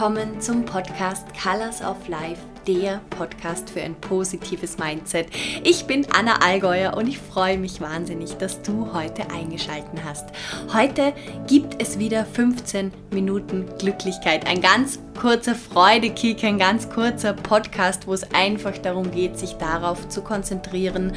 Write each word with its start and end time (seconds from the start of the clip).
Willkommen 0.00 0.40
zum 0.40 0.64
Podcast 0.64 1.26
Colors 1.38 1.82
of 1.82 2.08
Life 2.08 2.40
der 2.66 3.00
Podcast 3.10 3.70
für 3.70 3.82
ein 3.82 3.94
positives 3.94 4.78
Mindset. 4.78 5.26
Ich 5.64 5.86
bin 5.86 6.06
Anna 6.16 6.36
Allgäuer 6.36 6.96
und 6.96 7.08
ich 7.08 7.18
freue 7.18 7.58
mich 7.58 7.80
wahnsinnig, 7.80 8.36
dass 8.38 8.62
du 8.62 8.92
heute 8.92 9.30
eingeschalten 9.30 10.02
hast. 10.04 10.30
Heute 10.72 11.12
gibt 11.46 11.82
es 11.82 11.98
wieder 11.98 12.24
15 12.24 12.92
Minuten 13.10 13.66
Glücklichkeit. 13.78 14.46
Ein 14.46 14.60
ganz 14.60 15.00
kurzer 15.20 15.54
Freudekick, 15.54 16.44
ein 16.44 16.58
ganz 16.58 16.88
kurzer 16.88 17.32
Podcast, 17.32 18.06
wo 18.06 18.14
es 18.14 18.32
einfach 18.32 18.78
darum 18.78 19.10
geht, 19.10 19.38
sich 19.38 19.54
darauf 19.54 20.08
zu 20.08 20.22
konzentrieren, 20.22 21.12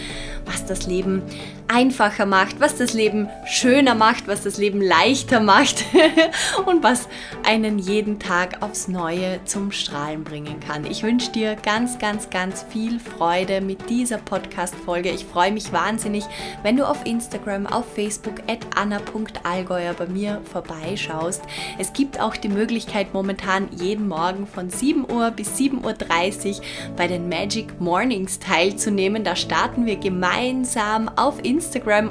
was 0.45 0.65
das 0.65 0.88
Leben 0.88 1.21
einfacher 1.67 2.26
macht, 2.26 2.59
was 2.59 2.76
das 2.76 2.94
Leben 2.94 3.30
schöner 3.45 3.95
macht, 3.95 4.27
was 4.27 4.44
das 4.44 4.58
Leben 4.58 4.81
leichter 4.81 5.40
macht 5.40 5.86
und 6.66 6.84
was 6.84 7.08
einen 7.44 7.80
jeden 7.80 8.20
Tag 8.20 8.62
aufs 8.62 8.88
Neue 8.88 9.39
zum 9.45 9.72
Strahlen 9.72 10.23
bringen 10.23 10.59
kann. 10.59 10.86
Ich 10.86 11.03
wünsche 11.03 11.31
dir 11.31 11.55
ganz, 11.55 11.98
ganz, 11.99 12.30
ganz 12.30 12.66
viel 12.70 12.99
Freude 12.99 13.62
mit 13.62 13.89
dieser 13.89 14.17
Podcast-Folge. 14.17 15.09
Ich 15.09 15.26
freue 15.26 15.52
mich 15.52 15.72
wahnsinnig, 15.73 16.26
wenn 16.62 16.77
du 16.77 16.88
auf 16.88 17.05
Instagram, 17.05 17.66
auf 17.67 17.86
Facebook 17.94 18.39
at 18.48 18.59
anna.allgäuer 18.75 19.94
bei 19.94 20.08
mir 20.08 20.41
vorbeischaust. 20.52 21.41
Es 21.77 21.94
gibt 21.94 22.20
auch 22.20 22.36
die 22.36 22.50
Möglichkeit, 22.50 23.14
momentan 23.14 23.70
jeden 23.72 24.08
Morgen 24.08 24.48
von 24.48 24.70
7 24.70 25.11
Uhr 25.11 25.31
bis 25.31 25.58
7.30 25.58 26.58
Uhr 26.58 26.64
bei 26.95 27.08
den 27.08 27.30
Magic 27.30 27.80
Mornings 27.80 28.39
teilzunehmen. 28.39 29.23
Da 29.23 29.36
starten 29.36 29.86
wir 29.86 29.95
gemeinsam 29.95 31.09
auf 31.09 31.44
Instagram 31.44 31.52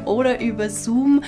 oder 0.06 0.40
über 0.40 0.70
Zoom 0.70 1.22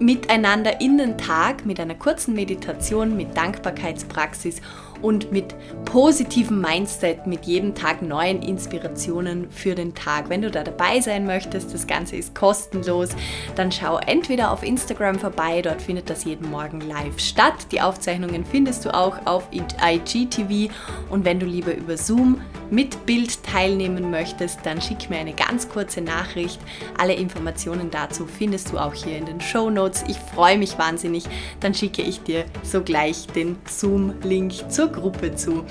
miteinander 0.00 0.80
in 0.80 0.98
den 0.98 1.18
Tag 1.18 1.66
mit 1.66 1.78
einer 1.78 1.94
kurzen 1.94 2.34
Meditation, 2.34 3.16
mit 3.16 3.36
Dankbarkeitspraxis 3.36 4.60
und 5.02 5.30
mit 5.32 5.54
positivem 5.84 6.60
Mindset, 6.60 7.26
mit 7.26 7.44
jedem 7.44 7.74
Tag 7.74 8.02
neuen 8.02 8.42
Inspirationen 8.42 9.50
für 9.50 9.74
den 9.74 9.94
Tag. 9.94 10.28
Wenn 10.28 10.42
du 10.42 10.50
da 10.50 10.62
dabei 10.62 11.00
sein 11.00 11.26
möchtest, 11.26 11.72
das 11.72 11.86
Ganze 11.86 12.16
ist 12.16 12.34
kostenlos, 12.34 13.10
dann 13.56 13.72
schau 13.72 13.98
entweder 13.98 14.50
auf 14.50 14.62
Instagram 14.62 15.18
vorbei, 15.18 15.62
dort 15.62 15.82
findet 15.82 16.10
das 16.10 16.24
jeden 16.24 16.50
Morgen 16.50 16.80
live 16.80 17.18
statt. 17.18 17.66
Die 17.72 17.80
Aufzeichnungen 17.80 18.44
findest 18.44 18.84
du 18.84 18.94
auch 18.94 19.26
auf 19.26 19.48
IGTV 19.52 20.72
und 21.10 21.24
wenn 21.24 21.40
du 21.40 21.46
lieber 21.46 21.74
über 21.74 21.96
Zoom 21.96 22.40
mit 22.70 23.06
Bild 23.06 23.42
teilnehmen 23.42 24.10
möchtest, 24.10 24.60
dann 24.64 24.80
schick 24.80 25.10
mir 25.10 25.18
eine 25.18 25.32
ganz 25.32 25.68
kurze 25.68 26.00
Nachricht. 26.00 26.60
Alle 26.98 27.14
Informationen 27.14 27.90
dazu 27.90 28.26
findest 28.26 28.72
du 28.72 28.78
auch 28.78 28.94
hier 28.94 29.16
in 29.16 29.26
den 29.26 29.40
Show 29.40 29.70
Notes. 29.70 30.04
Ich 30.08 30.18
freue 30.18 30.58
mich 30.58 30.78
wahnsinnig. 30.78 31.24
Dann 31.60 31.74
schicke 31.74 32.02
ich 32.02 32.22
dir 32.22 32.44
sogleich 32.62 33.26
den 33.26 33.56
Zoom-Link 33.68 34.70
zur 34.70 34.88
Gruppe 34.88 35.34
zu. 35.34 35.64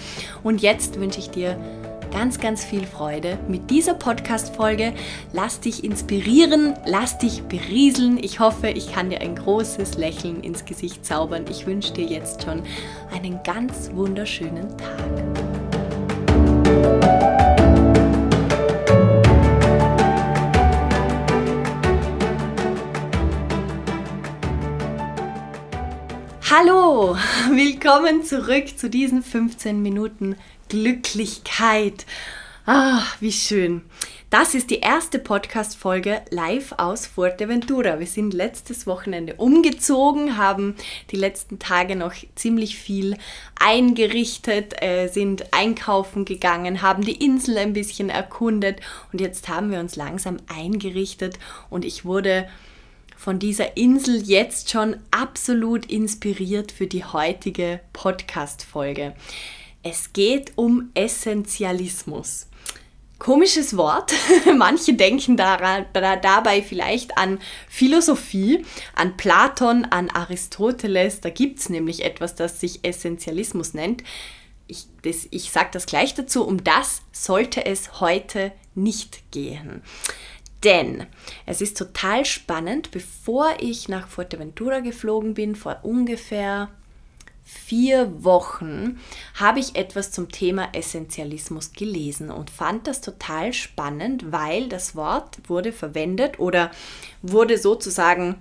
Und 0.44 0.62
jetzt 0.62 1.00
wünsche 1.00 1.20
ich 1.20 1.30
dir 1.30 1.58
ganz, 2.12 2.40
ganz 2.40 2.64
viel 2.64 2.86
Freude 2.86 3.38
mit 3.48 3.70
dieser 3.70 3.94
Podcast-Folge. 3.94 4.94
Lass 5.34 5.60
dich 5.60 5.84
inspirieren, 5.84 6.74
lass 6.86 7.18
dich 7.18 7.44
berieseln. 7.44 8.18
Ich 8.22 8.40
hoffe, 8.40 8.70
ich 8.70 8.92
kann 8.92 9.10
dir 9.10 9.22
ein 9.22 9.36
großes 9.36 9.98
Lächeln 9.98 10.42
ins 10.42 10.66
Gesicht 10.66 11.06
zaubern. 11.06 11.46
Ich 11.50 11.66
wünsche 11.66 11.94
dir 11.94 12.06
jetzt 12.06 12.44
schon 12.44 12.64
einen 13.14 13.40
ganz 13.44 13.92
wunderschönen 13.94 14.68
Tag. 14.78 15.69
Hallo, 26.62 27.16
willkommen 27.52 28.24
zurück 28.24 28.78
zu 28.78 28.90
diesen 28.90 29.24
15 29.24 29.82
Minuten 29.82 30.36
Glücklichkeit. 30.68 32.06
Ah, 32.66 33.02
wie 33.22 33.32
schön. 33.32 33.84
Das 34.30 34.56
ist 34.56 34.70
die 34.70 34.80
erste 34.80 35.20
Podcast-Folge 35.20 36.22
live 36.32 36.74
aus 36.74 37.08
Fuerteventura. 37.08 38.00
Wir 38.00 38.08
sind 38.08 38.34
letztes 38.34 38.88
Wochenende 38.88 39.36
umgezogen, 39.36 40.36
haben 40.36 40.76
die 41.12 41.16
letzten 41.16 41.60
Tage 41.60 41.96
noch 41.96 42.14
ziemlich 42.36 42.78
viel 42.78 43.16
eingerichtet, 43.58 44.84
äh, 44.84 45.08
sind 45.08 45.54
einkaufen 45.54 46.26
gegangen, 46.26 46.82
haben 46.82 47.06
die 47.06 47.24
Insel 47.24 47.58
ein 47.58 47.72
bisschen 47.72 48.10
erkundet 48.10 48.82
und 49.14 49.22
jetzt 49.22 49.48
haben 49.48 49.72
wir 49.72 49.80
uns 49.80 49.96
langsam 49.96 50.38
eingerichtet 50.54 51.40
und 51.70 51.86
ich 51.86 52.04
wurde 52.04 52.50
von 53.20 53.38
dieser 53.38 53.76
Insel 53.76 54.24
jetzt 54.24 54.70
schon 54.70 54.96
absolut 55.12 55.88
inspiriert 55.88 56.72
für 56.72 56.88
die 56.88 57.04
heutige 57.04 57.82
Podcast-Folge. 57.92 59.14
Es 59.84 60.14
geht 60.14 60.54
um 60.56 60.90
Essentialismus. 60.94 62.48
Komisches 63.18 63.76
Wort. 63.76 64.14
Manche 64.58 64.94
denken 64.94 65.36
daran, 65.36 65.86
dabei 65.92 66.62
vielleicht 66.62 67.18
an 67.18 67.40
Philosophie, 67.68 68.64
an 68.96 69.18
Platon, 69.18 69.84
an 69.84 70.10
Aristoteles. 70.10 71.20
Da 71.20 71.30
gibt 71.30 71.60
es 71.60 71.68
nämlich 71.68 72.06
etwas, 72.06 72.36
das 72.36 72.62
sich 72.62 72.86
Essentialismus 72.86 73.74
nennt. 73.74 74.02
Ich, 74.68 74.86
ich 75.04 75.52
sage 75.52 75.72
das 75.74 75.88
gleich 75.88 76.14
dazu. 76.14 76.48
Um 76.48 76.64
das 76.64 77.02
sollte 77.12 77.66
es 77.66 78.00
heute 78.00 78.54
nicht 78.76 79.30
gehen. 79.32 79.82
Denn 80.64 81.06
es 81.46 81.62
ist 81.62 81.78
total 81.78 82.26
spannend, 82.26 82.92
bevor 82.92 83.50
ich 83.60 83.88
nach 83.88 84.08
Fuerteventura 84.08 84.80
geflogen 84.80 85.34
bin, 85.34 85.56
vor 85.56 85.80
ungefähr 85.84 86.70
vier 87.50 88.24
Wochen, 88.24 89.00
habe 89.34 89.60
ich 89.60 89.76
etwas 89.76 90.12
zum 90.12 90.30
Thema 90.30 90.70
Essentialismus 90.74 91.74
gelesen 91.74 92.30
und 92.30 92.52
fand 92.52 92.86
das 92.86 93.02
total 93.02 93.54
spannend, 93.54 94.32
weil 94.32 94.70
das 94.70 94.96
Wort 94.96 95.40
wurde 95.48 95.72
verwendet 95.72 96.40
oder 96.40 96.70
wurde 97.24 97.58
sozusagen 97.58 98.36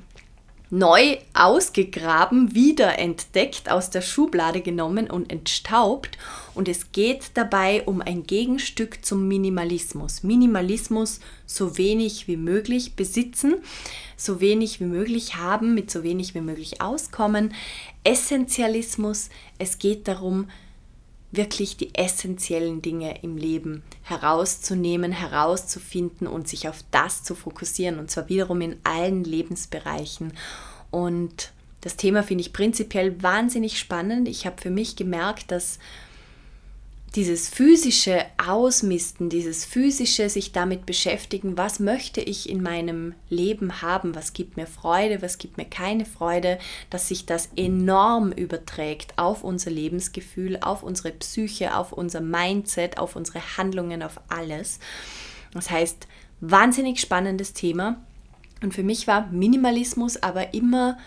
neu 0.71 1.17
ausgegraben, 1.35 2.55
wiederentdeckt, 2.55 3.71
aus 3.71 3.91
der 3.91 4.03
Schublade 4.03 4.61
genommen 4.61 5.11
und 5.11 5.33
entstaubt. 5.33 6.19
Und 6.55 6.69
es 6.69 6.93
geht 6.93 7.31
dabei 7.35 7.83
um 7.85 8.03
ein 8.03 8.25
Gegenstück 8.25 9.05
zum 9.05 9.29
Minimalismus. 9.29 10.23
Minimalismus 10.23 11.21
so 11.47 11.79
wenig 11.79 12.29
wie 12.29 12.37
möglich 12.37 12.95
besitzen, 12.97 13.57
so 14.17 14.41
wenig 14.41 14.81
wie 14.81 14.87
möglich 14.87 15.37
haben, 15.37 15.75
mit 15.75 15.91
so 15.91 16.03
wenig 16.03 16.35
wie 16.35 16.41
möglich 16.41 16.81
auskommen. 16.81 17.55
Essentialismus, 18.05 19.31
es 19.59 19.79
geht 19.79 20.09
darum, 20.09 20.49
wirklich 21.31 21.77
die 21.77 21.95
essentiellen 21.95 22.81
Dinge 22.81 23.23
im 23.23 23.37
Leben 23.37 23.83
herauszunehmen, 24.03 25.13
herauszufinden 25.13 26.27
und 26.27 26.49
sich 26.49 26.69
auf 26.69 26.83
das 26.91 27.23
zu 27.23 27.35
fokussieren 27.35 27.99
und 27.99 28.11
zwar 28.11 28.29
wiederum 28.29 28.61
in 28.61 28.77
allen 28.85 29.25
Lebensbereichen. 29.25 30.33
Und 30.91 31.53
das 31.83 31.97
Thema 31.97 32.23
finde 32.23 32.43
ich 32.43 32.53
prinzipiell 32.53 33.23
wahnsinnig 33.23 33.79
spannend. 33.79 34.27
Ich 34.27 34.47
habe 34.47 34.61
für 34.61 34.71
mich 34.71 34.97
gemerkt, 34.97 35.51
dass 35.51 35.79
dieses 37.15 37.49
physische 37.49 38.25
Ausmisten, 38.37 39.31
dieses 39.31 39.65
physische 39.65 40.29
sich 40.29 40.53
damit 40.53 40.85
beschäftigen, 40.85 41.57
was 41.57 41.81
möchte 41.81 42.21
ich 42.21 42.49
in 42.49 42.63
meinem 42.63 43.15
Leben 43.31 43.81
haben, 43.81 44.15
was 44.15 44.35
gibt 44.35 44.57
mir 44.57 44.67
Freude, 44.67 45.23
was 45.23 45.39
gibt 45.39 45.57
mir 45.57 45.65
keine 45.65 46.05
Freude, 46.05 46.59
dass 46.91 47.09
sich 47.09 47.25
das 47.25 47.49
enorm 47.57 48.31
überträgt 48.33 49.15
auf 49.17 49.43
unser 49.43 49.71
Lebensgefühl, 49.71 50.59
auf 50.61 50.83
unsere 50.83 51.13
Psyche, 51.13 51.77
auf 51.77 51.93
unser 51.93 52.21
Mindset, 52.21 52.99
auf 52.99 53.17
unsere 53.17 53.41
Handlungen, 53.57 54.03
auf 54.03 54.21
alles. 54.29 54.79
Das 55.55 55.71
heißt, 55.71 56.07
wahnsinnig 56.41 57.01
spannendes 57.01 57.55
Thema. 57.55 58.03
Und 58.61 58.75
für 58.75 58.83
mich 58.83 59.07
war 59.07 59.29
Minimalismus 59.31 60.23
aber 60.23 60.53
immer 60.53 60.99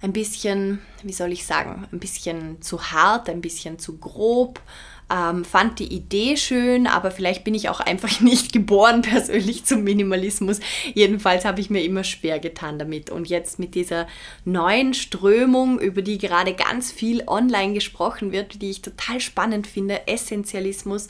ein 0.00 0.12
bisschen, 0.12 0.80
wie 1.02 1.12
soll 1.12 1.32
ich 1.32 1.46
sagen, 1.46 1.86
ein 1.92 2.00
bisschen 2.00 2.60
zu 2.60 2.90
hart, 2.90 3.28
ein 3.28 3.40
bisschen 3.40 3.78
zu 3.78 3.98
grob, 3.98 4.60
ähm, 5.10 5.44
fand 5.44 5.78
die 5.78 5.92
Idee 5.92 6.36
schön, 6.36 6.86
aber 6.86 7.10
vielleicht 7.10 7.44
bin 7.44 7.54
ich 7.54 7.68
auch 7.68 7.80
einfach 7.80 8.20
nicht 8.20 8.52
geboren 8.52 9.02
persönlich 9.02 9.64
zum 9.64 9.84
Minimalismus. 9.84 10.60
Jedenfalls 10.94 11.44
habe 11.44 11.60
ich 11.60 11.70
mir 11.70 11.82
immer 11.82 12.04
schwer 12.04 12.38
getan 12.38 12.78
damit. 12.78 13.10
Und 13.10 13.28
jetzt 13.28 13.58
mit 13.58 13.74
dieser 13.74 14.06
neuen 14.44 14.94
Strömung, 14.94 15.78
über 15.78 16.02
die 16.02 16.18
gerade 16.18 16.54
ganz 16.54 16.90
viel 16.92 17.24
online 17.26 17.74
gesprochen 17.74 18.32
wird, 18.32 18.62
die 18.62 18.70
ich 18.70 18.82
total 18.82 19.20
spannend 19.20 19.66
finde, 19.66 20.06
Essentialismus, 20.06 21.08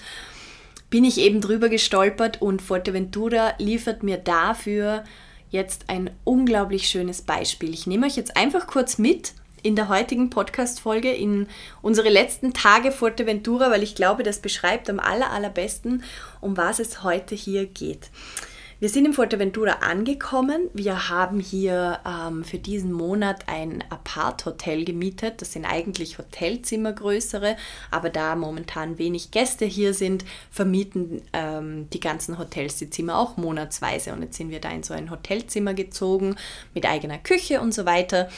bin 0.91 1.05
ich 1.05 1.19
eben 1.19 1.41
drüber 1.41 1.69
gestolpert 1.69 2.43
und 2.43 2.61
Fuerteventura 2.61 3.55
liefert 3.59 4.03
mir 4.03 4.19
dafür 4.19 5.05
jetzt 5.49 5.85
ein 5.89 6.11
unglaublich 6.25 6.89
schönes 6.89 7.23
Beispiel. 7.23 7.73
Ich 7.73 7.87
nehme 7.87 8.07
euch 8.07 8.17
jetzt 8.17 8.37
einfach 8.37 8.67
kurz 8.67 8.99
mit 8.99 9.33
in 9.63 9.77
der 9.77 9.89
heutigen 9.89 10.31
Podcast-Folge 10.31 11.13
in 11.13 11.47
unsere 11.83 12.09
letzten 12.09 12.53
Tage 12.53 12.93
Fuerteventura, 12.93 13.71
weil 13.71 13.83
ich 13.83 13.95
glaube, 13.95 14.23
das 14.23 14.41
beschreibt 14.41 14.91
am 14.91 14.99
aller, 14.99 15.31
allerbesten, 15.31 16.03
um 16.41 16.57
was 16.57 16.79
es 16.79 17.03
heute 17.03 17.35
hier 17.35 17.67
geht. 17.67 18.11
Wir 18.83 18.89
sind 18.89 19.07
in 19.07 19.13
Fuerteventura 19.13 19.75
angekommen. 19.75 20.69
Wir 20.75 21.09
haben 21.09 21.39
hier 21.39 22.01
ähm, 22.05 22.43
für 22.43 22.59
diesen 22.59 22.91
Monat 22.91 23.45
ein 23.47 23.85
Apart-Hotel 23.91 24.85
gemietet. 24.85 25.41
Das 25.41 25.53
sind 25.53 25.65
eigentlich 25.65 26.19
Hotelzimmer 26.19 26.93
größere, 26.93 27.57
aber 27.93 28.11
da 28.11 28.35
momentan 28.35 28.99
wenig 28.99 29.31
Gäste 29.31 29.67
hier 29.67 29.95
sind, 29.95 30.25
vermieten 30.51 31.23
ähm, 31.33 31.89
die 31.91 32.01
ganzen 32.01 32.41
Hotels 32.41 32.79
die 32.79 32.91
Zimmer 32.91 33.19
auch 33.19 33.37
monatsweise. 33.37 34.13
Und 34.13 34.23
jetzt 34.23 34.37
sind 34.37 34.51
wir 34.51 34.61
da 34.61 34.71
in 34.71 34.83
so 34.83 34.95
ein 34.95 35.13
Hotelzimmer 35.13 35.75
gezogen 35.75 36.35
mit 36.75 36.85
eigener 36.85 37.19
Küche 37.19 37.61
und 37.61 37.73
so 37.73 37.87
weiter. 37.87 38.29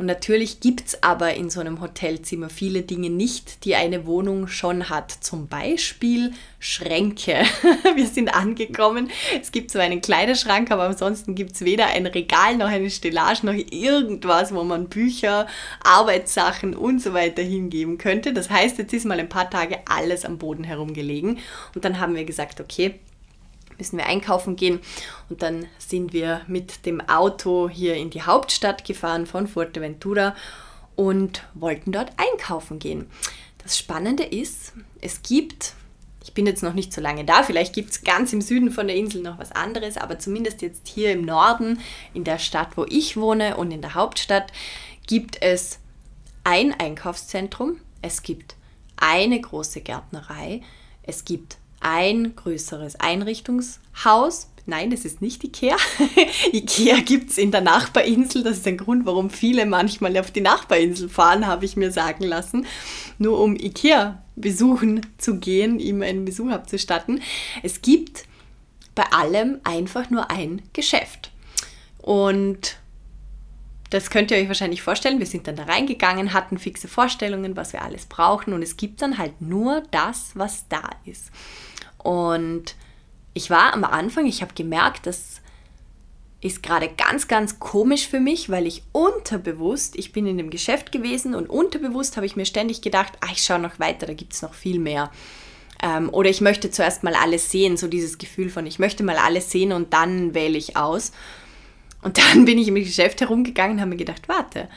Und 0.00 0.06
natürlich 0.06 0.60
gibt 0.60 0.86
es 0.86 1.02
aber 1.02 1.34
in 1.34 1.50
so 1.50 1.60
einem 1.60 1.82
Hotelzimmer 1.82 2.48
viele 2.48 2.80
Dinge 2.80 3.10
nicht, 3.10 3.66
die 3.66 3.74
eine 3.74 4.06
Wohnung 4.06 4.48
schon 4.48 4.88
hat. 4.88 5.12
Zum 5.12 5.46
Beispiel 5.46 6.32
Schränke. 6.58 7.34
Wir 7.94 8.06
sind 8.06 8.34
angekommen. 8.34 9.10
Es 9.42 9.52
gibt 9.52 9.70
zwar 9.70 9.82
einen 9.82 10.00
kleinen 10.00 10.36
Schrank, 10.36 10.70
aber 10.70 10.84
ansonsten 10.84 11.34
gibt 11.34 11.52
es 11.52 11.66
weder 11.66 11.88
ein 11.88 12.06
Regal 12.06 12.56
noch 12.56 12.68
eine 12.68 12.88
Stellage 12.88 13.44
noch 13.44 13.52
irgendwas, 13.52 14.54
wo 14.54 14.64
man 14.64 14.88
Bücher, 14.88 15.46
Arbeitssachen 15.84 16.74
und 16.74 17.02
so 17.02 17.12
weiter 17.12 17.42
hingeben 17.42 17.98
könnte. 17.98 18.32
Das 18.32 18.48
heißt, 18.48 18.78
jetzt 18.78 18.94
ist 18.94 19.04
mal 19.04 19.20
ein 19.20 19.28
paar 19.28 19.50
Tage 19.50 19.80
alles 19.84 20.24
am 20.24 20.38
Boden 20.38 20.64
herumgelegen. 20.64 21.40
Und 21.74 21.84
dann 21.84 22.00
haben 22.00 22.14
wir 22.14 22.24
gesagt, 22.24 22.58
okay, 22.62 22.94
müssen 23.80 23.98
wir 23.98 24.06
einkaufen 24.06 24.54
gehen. 24.54 24.78
Und 25.28 25.42
dann 25.42 25.66
sind 25.78 26.12
wir 26.12 26.42
mit 26.46 26.86
dem 26.86 27.00
Auto 27.00 27.68
hier 27.68 27.96
in 27.96 28.10
die 28.10 28.22
Hauptstadt 28.22 28.84
gefahren 28.84 29.26
von 29.26 29.48
Fuerteventura 29.48 30.36
und 30.94 31.44
wollten 31.54 31.92
dort 31.92 32.12
einkaufen 32.16 32.78
gehen. 32.78 33.10
Das 33.62 33.78
Spannende 33.78 34.22
ist, 34.22 34.74
es 35.00 35.22
gibt, 35.22 35.74
ich 36.22 36.34
bin 36.34 36.46
jetzt 36.46 36.62
noch 36.62 36.74
nicht 36.74 36.92
so 36.92 37.00
lange 37.00 37.24
da, 37.24 37.42
vielleicht 37.42 37.74
gibt 37.74 37.90
es 37.90 38.02
ganz 38.02 38.32
im 38.32 38.40
Süden 38.40 38.70
von 38.70 38.86
der 38.86 38.96
Insel 38.96 39.22
noch 39.22 39.38
was 39.38 39.52
anderes, 39.52 39.96
aber 39.96 40.18
zumindest 40.18 40.62
jetzt 40.62 40.88
hier 40.88 41.12
im 41.12 41.24
Norden, 41.24 41.80
in 42.14 42.24
der 42.24 42.38
Stadt, 42.38 42.76
wo 42.76 42.84
ich 42.88 43.16
wohne 43.16 43.56
und 43.56 43.70
in 43.70 43.80
der 43.80 43.94
Hauptstadt, 43.94 44.52
gibt 45.06 45.42
es 45.42 45.78
ein 46.44 46.78
Einkaufszentrum, 46.78 47.78
es 48.02 48.22
gibt 48.22 48.56
eine 48.96 49.40
große 49.40 49.80
Gärtnerei, 49.80 50.62
es 51.02 51.24
gibt 51.24 51.58
ein 51.80 52.36
größeres 52.36 52.96
Einrichtungshaus. 52.96 54.48
Nein, 54.66 54.92
es 54.92 55.04
ist 55.04 55.20
nicht 55.22 55.42
Ikea. 55.42 55.76
Ikea 56.52 57.00
gibt 57.00 57.30
es 57.30 57.38
in 57.38 57.50
der 57.50 57.62
Nachbarinsel. 57.62 58.42
Das 58.42 58.58
ist 58.58 58.66
ein 58.66 58.76
Grund, 58.76 59.06
warum 59.06 59.30
viele 59.30 59.66
manchmal 59.66 60.16
auf 60.18 60.30
die 60.30 60.42
Nachbarinsel 60.42 61.08
fahren, 61.08 61.46
habe 61.46 61.64
ich 61.64 61.76
mir 61.76 61.90
sagen 61.90 62.24
lassen. 62.24 62.66
Nur 63.18 63.40
um 63.40 63.56
Ikea 63.56 64.22
besuchen 64.36 65.06
zu 65.18 65.38
gehen, 65.38 65.80
ihm 65.80 66.02
einen 66.02 66.24
Besuch 66.24 66.50
abzustatten. 66.50 67.22
Es 67.62 67.82
gibt 67.82 68.24
bei 68.94 69.04
allem 69.12 69.60
einfach 69.64 70.10
nur 70.10 70.30
ein 70.30 70.62
Geschäft. 70.72 71.32
Und 71.98 72.76
das 73.90 74.10
könnt 74.10 74.30
ihr 74.30 74.36
euch 74.36 74.48
wahrscheinlich 74.48 74.82
vorstellen. 74.82 75.18
Wir 75.18 75.26
sind 75.26 75.46
dann 75.46 75.56
da 75.56 75.64
reingegangen, 75.64 76.32
hatten 76.32 76.58
fixe 76.58 76.86
Vorstellungen, 76.86 77.56
was 77.56 77.72
wir 77.72 77.82
alles 77.82 78.06
brauchen. 78.06 78.52
Und 78.52 78.62
es 78.62 78.76
gibt 78.76 79.02
dann 79.02 79.18
halt 79.18 79.40
nur 79.40 79.82
das, 79.90 80.30
was 80.34 80.68
da 80.68 80.82
ist. 81.04 81.30
Und 82.02 82.74
ich 83.34 83.50
war 83.50 83.72
am 83.72 83.84
Anfang, 83.84 84.26
ich 84.26 84.42
habe 84.42 84.54
gemerkt, 84.54 85.06
das 85.06 85.40
ist 86.40 86.62
gerade 86.62 86.88
ganz, 86.88 87.28
ganz 87.28 87.58
komisch 87.58 88.08
für 88.08 88.20
mich, 88.20 88.48
weil 88.48 88.66
ich 88.66 88.82
unterbewusst, 88.92 89.96
ich 89.96 90.12
bin 90.12 90.26
in 90.26 90.38
dem 90.38 90.50
Geschäft 90.50 90.90
gewesen 90.90 91.34
und 91.34 91.50
unterbewusst 91.50 92.16
habe 92.16 92.26
ich 92.26 92.36
mir 92.36 92.46
ständig 92.46 92.80
gedacht, 92.80 93.12
ah, 93.20 93.28
ich 93.30 93.42
schaue 93.42 93.58
noch 93.58 93.78
weiter, 93.78 94.06
da 94.06 94.14
gibt 94.14 94.32
es 94.32 94.42
noch 94.42 94.54
viel 94.54 94.78
mehr. 94.78 95.10
Ähm, 95.82 96.08
oder 96.10 96.30
ich 96.30 96.40
möchte 96.40 96.70
zuerst 96.70 97.02
mal 97.02 97.14
alles 97.14 97.50
sehen, 97.50 97.76
so 97.76 97.88
dieses 97.88 98.16
Gefühl 98.18 98.48
von, 98.48 98.66
ich 98.66 98.78
möchte 98.78 99.02
mal 99.02 99.16
alles 99.16 99.50
sehen 99.50 99.72
und 99.72 99.92
dann 99.92 100.34
wähle 100.34 100.56
ich 100.56 100.76
aus. 100.76 101.12
Und 102.02 102.16
dann 102.18 102.46
bin 102.46 102.58
ich 102.58 102.68
im 102.68 102.74
Geschäft 102.76 103.20
herumgegangen 103.20 103.76
und 103.76 103.80
habe 103.80 103.90
mir 103.90 103.96
gedacht, 103.96 104.28
warte, 104.28 104.68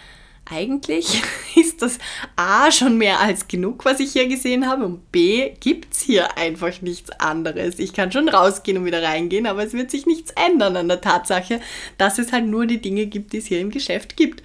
eigentlich 0.46 1.22
ist 1.56 1.82
das 1.82 2.00
A 2.36 2.72
schon 2.72 2.98
mehr 2.98 3.20
als 3.20 3.48
genug, 3.48 3.86
was 3.86 4.00
ich 4.00 4.12
hier 4.12 4.28
gesehen 4.28 4.68
habe 4.68 4.86
und 4.86 5.12
B 5.12 5.52
gibt 5.60 5.94
es 5.94 6.02
hier 6.02 6.38
einfach 6.38 6.82
nichts 6.82 7.10
anderes. 7.12 7.80
Ich 7.80 7.94
kann 7.94 8.12
schon 8.12 8.30
rausgehen 8.30 8.78
und 8.78 8.86
wieder 8.86 9.04
reingehen, 9.04 9.48
aber 9.48 9.64
es 9.64 9.74
wird 9.74 9.92
sich 9.92 10.06
nichts 10.06 10.32
ändern 10.32 10.76
an 10.76 10.88
der 10.88 11.02
Tatsache, 11.02 11.62
dass 11.98 12.20
es 12.20 12.32
halt 12.32 12.46
nur 12.46 12.66
die 12.66 12.82
Dinge 12.82 13.06
gibt, 13.06 13.34
die 13.34 13.38
es 13.38 13.46
hier 13.46 13.60
im 13.60 13.72
Geschäft 13.72 14.18
gibt. 14.18 14.44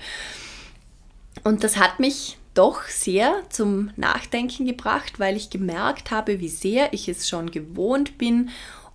Und 1.45 1.65
das 1.65 1.77
hat 1.77 2.01
mich 2.01 2.39
doch 2.55 2.83
sehr 2.85 3.43
zum 3.51 3.91
Nachdenken 3.97 4.67
gebracht, 4.67 5.21
weil 5.21 5.37
ich 5.37 5.51
gemerkt 5.51 6.11
habe, 6.11 6.41
wie 6.41 6.49
sehr 6.49 6.93
ich 6.93 7.09
es 7.09 7.29
schon 7.29 7.51
gewohnt 7.51 8.19
bin 8.19 8.51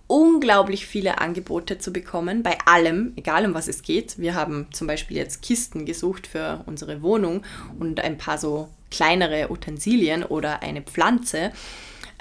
unglaublich 0.06 0.86
viele 0.86 1.18
Angebote 1.18 1.78
zu 1.78 1.92
bekommen, 1.92 2.42
bei 2.42 2.58
allem, 2.66 3.12
egal 3.16 3.46
um 3.46 3.54
was 3.54 3.68
es 3.68 3.82
geht. 3.82 4.18
Wir 4.18 4.34
haben 4.34 4.66
zum 4.72 4.86
Beispiel 4.86 5.16
jetzt 5.16 5.42
Kisten 5.42 5.86
gesucht 5.86 6.26
für 6.26 6.62
unsere 6.66 7.02
Wohnung 7.02 7.42
und 7.78 8.00
ein 8.00 8.18
paar 8.18 8.38
so 8.38 8.68
kleinere 8.90 9.50
Utensilien 9.50 10.22
oder 10.22 10.62
eine 10.62 10.82
Pflanze. 10.82 11.52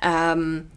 Ähm, 0.02 0.68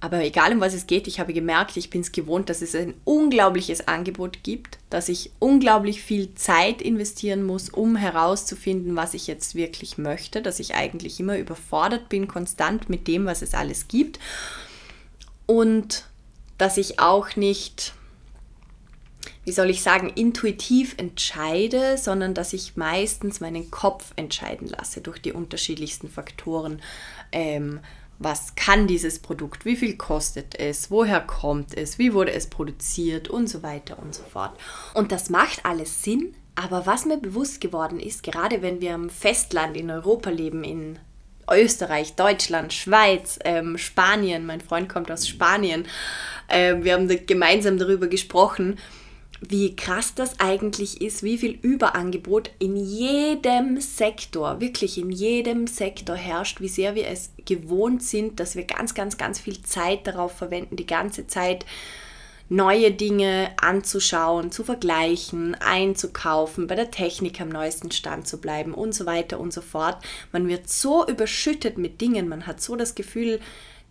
aber 0.00 0.22
egal 0.22 0.52
um 0.52 0.60
was 0.60 0.74
es 0.74 0.86
geht, 0.86 1.06
ich 1.06 1.18
habe 1.18 1.32
gemerkt, 1.32 1.78
ich 1.78 1.88
bin 1.88 2.02
es 2.02 2.12
gewohnt, 2.12 2.50
dass 2.50 2.60
es 2.60 2.74
ein 2.74 2.92
unglaubliches 3.04 3.88
Angebot 3.88 4.42
gibt, 4.42 4.78
dass 4.90 5.08
ich 5.08 5.30
unglaublich 5.38 6.02
viel 6.02 6.34
Zeit 6.34 6.82
investieren 6.82 7.42
muss, 7.42 7.70
um 7.70 7.96
herauszufinden, 7.96 8.96
was 8.96 9.14
ich 9.14 9.26
jetzt 9.26 9.54
wirklich 9.54 9.96
möchte, 9.96 10.42
dass 10.42 10.60
ich 10.60 10.74
eigentlich 10.74 11.20
immer 11.20 11.38
überfordert 11.38 12.10
bin, 12.10 12.28
konstant 12.28 12.90
mit 12.90 13.08
dem, 13.08 13.24
was 13.24 13.40
es 13.40 13.54
alles 13.54 13.88
gibt. 13.88 14.18
Und 15.46 16.04
dass 16.58 16.76
ich 16.76 16.98
auch 17.00 17.36
nicht, 17.36 17.94
wie 19.44 19.52
soll 19.52 19.70
ich 19.70 19.82
sagen, 19.82 20.08
intuitiv 20.08 20.94
entscheide, 20.98 21.98
sondern 21.98 22.34
dass 22.34 22.52
ich 22.52 22.76
meistens 22.76 23.40
meinen 23.40 23.70
Kopf 23.70 24.12
entscheiden 24.16 24.68
lasse 24.68 25.00
durch 25.00 25.20
die 25.20 25.32
unterschiedlichsten 25.32 26.08
Faktoren. 26.08 26.80
Ähm, 27.32 27.80
was 28.18 28.54
kann 28.54 28.86
dieses 28.86 29.18
Produkt, 29.18 29.64
wie 29.64 29.76
viel 29.76 29.96
kostet 29.96 30.58
es, 30.58 30.90
woher 30.90 31.20
kommt 31.20 31.76
es, 31.76 31.98
wie 31.98 32.14
wurde 32.14 32.32
es 32.32 32.48
produziert 32.48 33.28
und 33.28 33.48
so 33.48 33.62
weiter 33.62 33.98
und 33.98 34.14
so 34.14 34.22
fort. 34.22 34.56
Und 34.94 35.10
das 35.10 35.30
macht 35.30 35.64
alles 35.64 36.02
Sinn, 36.02 36.34
aber 36.54 36.86
was 36.86 37.04
mir 37.04 37.18
bewusst 37.18 37.60
geworden 37.60 37.98
ist, 37.98 38.22
gerade 38.22 38.62
wenn 38.62 38.80
wir 38.80 38.94
am 38.94 39.10
Festland 39.10 39.76
in 39.76 39.90
Europa 39.90 40.30
leben, 40.30 40.62
in 40.62 40.98
Österreich, 41.50 42.14
Deutschland, 42.14 42.72
Schweiz, 42.72 43.38
ähm, 43.44 43.78
Spanien, 43.78 44.46
mein 44.46 44.60
Freund 44.60 44.88
kommt 44.88 45.10
aus 45.10 45.28
Spanien, 45.28 45.86
äh, 46.48 46.76
wir 46.80 46.94
haben 46.94 47.08
da 47.08 47.14
gemeinsam 47.14 47.78
darüber 47.78 48.06
gesprochen, 48.06 48.78
wie 49.40 49.76
krass 49.76 50.14
das 50.14 50.40
eigentlich 50.40 51.00
ist, 51.00 51.22
wie 51.22 51.38
viel 51.38 51.58
Überangebot 51.60 52.50
in 52.58 52.76
jedem 52.76 53.80
Sektor, 53.80 54.60
wirklich 54.60 54.98
in 54.98 55.10
jedem 55.10 55.66
Sektor 55.66 56.16
herrscht, 56.16 56.60
wie 56.60 56.68
sehr 56.68 56.94
wir 56.94 57.08
es 57.08 57.30
gewohnt 57.44 58.02
sind, 58.02 58.40
dass 58.40 58.56
wir 58.56 58.64
ganz, 58.64 58.94
ganz, 58.94 59.18
ganz 59.18 59.38
viel 59.40 59.60
Zeit 59.62 60.06
darauf 60.06 60.32
verwenden, 60.32 60.76
die 60.76 60.86
ganze 60.86 61.26
Zeit 61.26 61.66
neue 62.48 62.90
Dinge 62.90 63.50
anzuschauen, 63.60 64.52
zu 64.52 64.64
vergleichen, 64.64 65.54
einzukaufen, 65.54 66.66
bei 66.66 66.74
der 66.74 66.90
Technik 66.90 67.40
am 67.40 67.48
neuesten 67.48 67.90
Stand 67.90 68.28
zu 68.28 68.38
bleiben 68.38 68.74
und 68.74 68.94
so 68.94 69.06
weiter 69.06 69.40
und 69.40 69.52
so 69.52 69.60
fort. 69.60 69.98
Man 70.32 70.48
wird 70.48 70.68
so 70.68 71.06
überschüttet 71.06 71.78
mit 71.78 72.00
Dingen, 72.00 72.28
man 72.28 72.46
hat 72.46 72.60
so 72.60 72.76
das 72.76 72.94
Gefühl, 72.94 73.40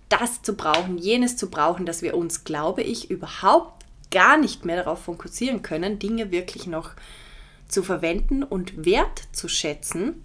das 0.10 0.44
zu 0.44 0.56
brauchen, 0.56 0.98
jenes 0.98 1.38
zu 1.38 1.50
brauchen, 1.50 1.86
dass 1.86 2.04
wir 2.04 2.16
uns, 2.16 2.44
glaube 2.44 2.84
ich, 2.84 3.10
überhaupt 3.10 3.84
gar 4.12 4.38
nicht 4.38 4.64
mehr 4.64 4.78
darauf 4.78 5.04
fokussieren 5.04 5.64
können, 5.64 5.98
Dinge 5.98 6.32
wirklich 6.32 6.68
noch 6.68 6.92
zu 7.68 7.82
verwenden 7.82 8.44
und 8.44 8.86
wertzuschätzen, 8.86 10.24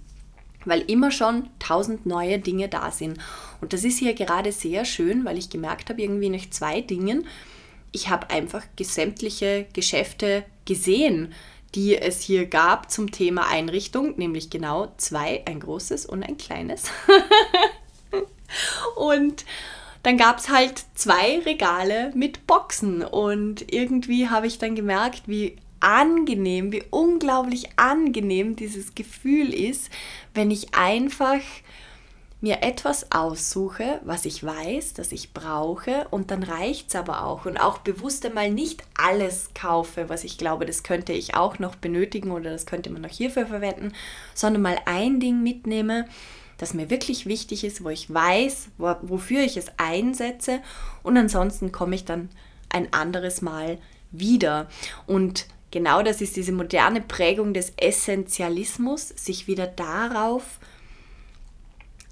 weil 0.66 0.82
immer 0.82 1.10
schon 1.10 1.48
tausend 1.58 2.04
neue 2.04 2.38
Dinge 2.38 2.68
da 2.68 2.90
sind. 2.90 3.18
Und 3.62 3.72
das 3.72 3.84
ist 3.84 3.98
hier 3.98 4.12
gerade 4.12 4.52
sehr 4.52 4.84
schön, 4.84 5.24
weil 5.24 5.38
ich 5.38 5.48
gemerkt 5.48 5.88
habe, 5.88 6.02
irgendwie 6.02 6.28
nach 6.28 6.50
zwei 6.50 6.82
Dingen, 6.82 7.26
ich 7.92 8.08
habe 8.08 8.30
einfach 8.30 8.64
sämtliche 8.80 9.66
Geschäfte 9.72 10.44
gesehen, 10.64 11.32
die 11.74 11.96
es 11.96 12.22
hier 12.22 12.46
gab 12.46 12.90
zum 12.90 13.10
Thema 13.10 13.48
Einrichtung, 13.48 14.16
nämlich 14.16 14.50
genau 14.50 14.92
zwei, 14.96 15.42
ein 15.46 15.60
großes 15.60 16.06
und 16.06 16.22
ein 16.22 16.38
kleines. 16.38 16.84
und 18.96 19.44
dann 20.02 20.16
gab 20.16 20.38
es 20.38 20.48
halt 20.48 20.84
zwei 20.94 21.40
Regale 21.40 22.12
mit 22.14 22.46
Boxen 22.46 23.02
und 23.02 23.72
irgendwie 23.72 24.28
habe 24.28 24.46
ich 24.46 24.58
dann 24.58 24.74
gemerkt, 24.74 25.22
wie 25.26 25.56
angenehm, 25.80 26.72
wie 26.72 26.84
unglaublich 26.90 27.66
angenehm 27.76 28.56
dieses 28.56 28.94
Gefühl 28.94 29.52
ist, 29.52 29.90
wenn 30.34 30.50
ich 30.50 30.74
einfach 30.74 31.40
mir 32.40 32.62
etwas 32.62 33.10
aussuche, 33.10 34.00
was 34.04 34.24
ich 34.24 34.44
weiß, 34.44 34.94
dass 34.94 35.10
ich 35.10 35.32
brauche 35.32 36.06
und 36.10 36.30
dann 36.30 36.44
reicht 36.44 36.88
es 36.88 36.94
aber 36.94 37.24
auch 37.24 37.46
und 37.46 37.56
auch 37.56 37.78
bewusst 37.78 38.24
einmal 38.24 38.50
nicht 38.50 38.84
alles 38.96 39.50
kaufe, 39.54 40.08
was 40.08 40.22
ich 40.22 40.38
glaube, 40.38 40.64
das 40.64 40.84
könnte 40.84 41.12
ich 41.12 41.34
auch 41.34 41.58
noch 41.58 41.74
benötigen 41.74 42.30
oder 42.30 42.50
das 42.50 42.64
könnte 42.64 42.90
man 42.90 43.02
noch 43.02 43.10
hierfür 43.10 43.46
verwenden, 43.46 43.92
sondern 44.34 44.62
mal 44.62 44.78
ein 44.84 45.18
Ding 45.18 45.42
mitnehme, 45.42 46.06
das 46.58 46.74
mir 46.74 46.90
wirklich 46.90 47.26
wichtig 47.26 47.64
ist, 47.64 47.82
wo 47.82 47.88
ich 47.88 48.12
weiß, 48.12 48.68
wofür 48.78 49.42
ich 49.42 49.56
es 49.56 49.72
einsetze 49.76 50.60
und 51.02 51.16
ansonsten 51.16 51.72
komme 51.72 51.96
ich 51.96 52.04
dann 52.04 52.28
ein 52.68 52.92
anderes 52.92 53.42
Mal 53.42 53.78
wieder. 54.12 54.68
Und 55.06 55.46
genau 55.70 56.02
das 56.02 56.20
ist 56.20 56.36
diese 56.36 56.52
moderne 56.52 57.00
Prägung 57.00 57.52
des 57.52 57.72
Essentialismus, 57.76 59.08
sich 59.08 59.46
wieder 59.48 59.66
darauf 59.66 60.58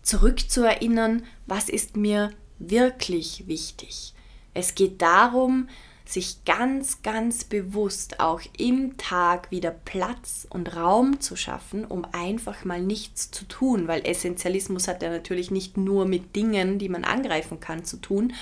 zurückzuerinnern, 0.07 1.25
was 1.47 1.69
ist 1.69 1.97
mir 1.97 2.31
wirklich 2.59 3.47
wichtig. 3.47 4.15
Es 4.55 4.75
geht 4.75 5.03
darum, 5.03 5.69
sich 6.07 6.45
ganz, 6.45 7.03
ganz 7.03 7.43
bewusst 7.43 8.21
auch 8.21 8.41
im 8.57 8.97
Tag 8.97 9.51
wieder 9.51 9.73
Platz 9.73 10.47
und 10.49 10.77
Raum 10.77 11.21
zu 11.21 11.35
schaffen, 11.35 11.85
um 11.85 12.07
einfach 12.13 12.65
mal 12.65 12.81
nichts 12.81 13.33
zu 13.33 13.45
tun, 13.47 13.89
weil 13.89 14.07
Essentialismus 14.07 14.87
hat 14.87 15.03
ja 15.03 15.11
natürlich 15.11 15.51
nicht 15.51 15.77
nur 15.77 16.07
mit 16.07 16.37
Dingen, 16.37 16.79
die 16.79 16.89
man 16.89 17.05
angreifen 17.05 17.59
kann, 17.59 17.85
zu 17.85 17.97
tun, 17.97 18.33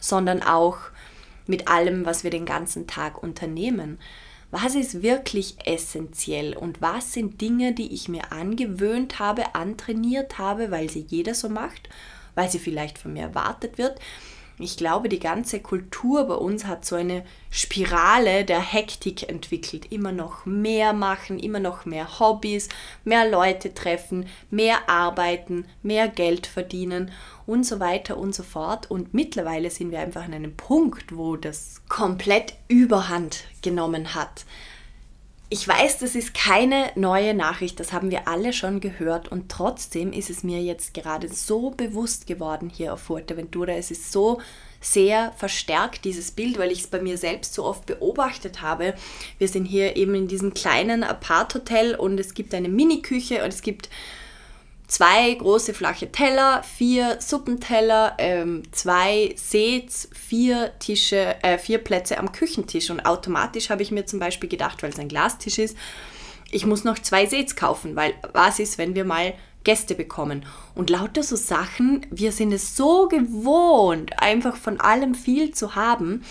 sondern 0.00 0.42
auch 0.42 0.78
mit 1.46 1.68
allem, 1.68 2.04
was 2.04 2.24
wir 2.24 2.30
den 2.30 2.44
ganzen 2.44 2.88
Tag 2.88 3.22
unternehmen. 3.22 3.98
Was 4.52 4.74
ist 4.74 5.00
wirklich 5.00 5.56
essentiell 5.64 6.54
und 6.54 6.82
was 6.82 7.14
sind 7.14 7.40
Dinge, 7.40 7.72
die 7.72 7.94
ich 7.94 8.10
mir 8.10 8.32
angewöhnt 8.32 9.18
habe, 9.18 9.54
antrainiert 9.54 10.36
habe, 10.36 10.70
weil 10.70 10.90
sie 10.90 11.06
jeder 11.08 11.34
so 11.34 11.48
macht, 11.48 11.88
weil 12.34 12.50
sie 12.50 12.58
vielleicht 12.58 12.98
von 12.98 13.14
mir 13.14 13.22
erwartet 13.22 13.78
wird 13.78 13.98
ich 14.58 14.76
glaube, 14.76 15.08
die 15.08 15.18
ganze 15.18 15.60
Kultur 15.60 16.24
bei 16.24 16.34
uns 16.34 16.66
hat 16.66 16.84
so 16.84 16.96
eine 16.96 17.24
Spirale 17.50 18.44
der 18.44 18.60
Hektik 18.60 19.28
entwickelt. 19.28 19.90
Immer 19.90 20.12
noch 20.12 20.46
mehr 20.46 20.92
machen, 20.92 21.38
immer 21.38 21.60
noch 21.60 21.84
mehr 21.84 22.20
Hobbys, 22.20 22.68
mehr 23.04 23.28
Leute 23.28 23.74
treffen, 23.74 24.26
mehr 24.50 24.88
arbeiten, 24.88 25.64
mehr 25.82 26.08
Geld 26.08 26.46
verdienen 26.46 27.10
und 27.46 27.66
so 27.66 27.80
weiter 27.80 28.16
und 28.16 28.34
so 28.34 28.42
fort. 28.42 28.90
Und 28.90 29.14
mittlerweile 29.14 29.70
sind 29.70 29.90
wir 29.90 30.00
einfach 30.00 30.24
an 30.24 30.34
einem 30.34 30.56
Punkt, 30.56 31.16
wo 31.16 31.36
das 31.36 31.82
komplett 31.88 32.54
überhand 32.68 33.44
genommen 33.62 34.14
hat. 34.14 34.44
Ich 35.52 35.68
weiß, 35.68 35.98
das 35.98 36.14
ist 36.14 36.32
keine 36.32 36.90
neue 36.94 37.34
Nachricht, 37.34 37.78
das 37.78 37.92
haben 37.92 38.10
wir 38.10 38.26
alle 38.26 38.54
schon 38.54 38.80
gehört 38.80 39.28
und 39.28 39.50
trotzdem 39.50 40.10
ist 40.10 40.30
es 40.30 40.42
mir 40.42 40.62
jetzt 40.62 40.94
gerade 40.94 41.28
so 41.28 41.68
bewusst 41.68 42.26
geworden 42.26 42.72
hier 42.74 42.94
auf 42.94 43.00
Fuerteventura. 43.00 43.72
Es 43.72 43.90
ist 43.90 44.12
so 44.12 44.40
sehr 44.80 45.30
verstärkt, 45.36 46.06
dieses 46.06 46.30
Bild, 46.30 46.58
weil 46.58 46.72
ich 46.72 46.80
es 46.80 46.86
bei 46.86 47.02
mir 47.02 47.18
selbst 47.18 47.52
so 47.52 47.66
oft 47.66 47.84
beobachtet 47.84 48.62
habe. 48.62 48.94
Wir 49.36 49.46
sind 49.46 49.66
hier 49.66 49.94
eben 49.96 50.14
in 50.14 50.26
diesem 50.26 50.54
kleinen 50.54 51.04
Apart-Hotel 51.04 51.96
und 51.96 52.18
es 52.18 52.32
gibt 52.32 52.54
eine 52.54 52.70
Mini-Küche 52.70 53.44
und 53.44 53.52
es 53.52 53.60
gibt 53.60 53.90
zwei 54.92 55.32
große 55.32 55.72
flache 55.72 56.12
Teller, 56.12 56.62
vier 56.62 57.16
Suppenteller, 57.18 58.14
ähm, 58.18 58.62
zwei 58.72 59.34
Sets, 59.36 60.10
vier 60.12 60.78
Tische, 60.80 61.42
äh, 61.42 61.56
vier 61.56 61.78
Plätze 61.78 62.18
am 62.18 62.30
Küchentisch. 62.30 62.90
Und 62.90 63.06
automatisch 63.06 63.70
habe 63.70 63.80
ich 63.80 63.90
mir 63.90 64.04
zum 64.04 64.18
Beispiel 64.18 64.50
gedacht, 64.50 64.82
weil 64.82 64.90
es 64.90 64.98
ein 64.98 65.08
Glastisch 65.08 65.58
ist, 65.58 65.78
ich 66.50 66.66
muss 66.66 66.84
noch 66.84 66.98
zwei 66.98 67.24
Sets 67.24 67.56
kaufen, 67.56 67.96
weil 67.96 68.12
was 68.34 68.58
ist, 68.58 68.76
wenn 68.76 68.94
wir 68.94 69.06
mal 69.06 69.32
Gäste 69.64 69.94
bekommen? 69.94 70.44
Und 70.74 70.90
lauter 70.90 71.22
so 71.22 71.36
Sachen, 71.36 72.04
wir 72.10 72.30
sind 72.30 72.52
es 72.52 72.76
so 72.76 73.08
gewohnt, 73.08 74.20
einfach 74.20 74.56
von 74.56 74.78
allem 74.78 75.14
viel 75.14 75.52
zu 75.52 75.74
haben 75.74 76.22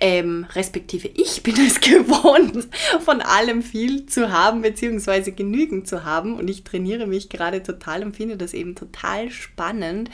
ähm, 0.00 0.46
respektive 0.54 1.08
ich 1.08 1.42
bin 1.42 1.56
es 1.56 1.80
gewohnt, 1.80 2.68
von 3.00 3.20
allem 3.20 3.62
viel 3.62 4.06
zu 4.06 4.30
haben, 4.30 4.62
beziehungsweise 4.62 5.32
genügend 5.32 5.88
zu 5.88 6.04
haben. 6.04 6.36
Und 6.36 6.48
ich 6.48 6.64
trainiere 6.64 7.06
mich 7.06 7.28
gerade 7.28 7.62
total 7.62 8.02
und 8.04 8.16
finde 8.16 8.36
das 8.36 8.54
eben 8.54 8.74
total 8.74 9.30
spannend, 9.30 10.10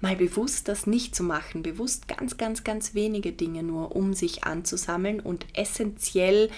mal 0.00 0.16
bewusst 0.16 0.68
das 0.68 0.86
nicht 0.86 1.14
zu 1.14 1.24
machen, 1.24 1.62
bewusst 1.62 2.06
ganz, 2.06 2.36
ganz, 2.36 2.62
ganz 2.62 2.94
wenige 2.94 3.32
Dinge 3.32 3.62
nur, 3.62 3.96
um 3.96 4.14
sich 4.14 4.44
anzusammeln 4.44 5.20
und 5.20 5.46
essentiell 5.54 6.50